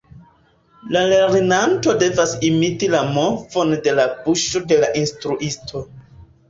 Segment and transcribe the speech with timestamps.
[0.95, 5.89] La lernanto devas imiti la movon de la buŝo de la instruisto.